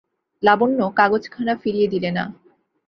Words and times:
লাবণ্য 0.43 0.79
কাগজখানা 0.89 1.53
ফিরিয়ে 1.55 1.87
দিলে 1.87 2.09
না। 2.11 2.23